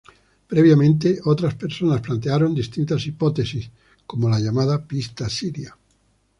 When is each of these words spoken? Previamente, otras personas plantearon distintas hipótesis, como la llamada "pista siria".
Previamente, 0.51 1.19
otras 1.25 1.53
personas 1.53 2.01
plantearon 2.01 2.55
distintas 2.55 3.05
hipótesis, 3.05 3.69
como 4.07 4.27
la 4.29 4.39
llamada 4.39 4.83
"pista 4.87 5.29
siria". 5.29 5.77